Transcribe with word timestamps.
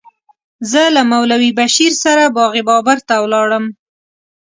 زه 0.71 0.81
له 0.95 1.01
مولوي 1.11 1.51
بشیر 1.59 1.93
سره 2.03 2.23
باغ 2.35 2.53
بابر 2.69 2.97
ته 3.07 3.15
ولاړم. 3.23 3.65